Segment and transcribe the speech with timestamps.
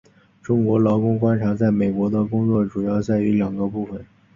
[0.41, 4.03] 中国劳工观察在美国的工作主要在于两个部份。